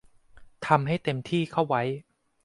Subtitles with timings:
[0.67, 1.83] ทำให้เต็มที่เข้าไว้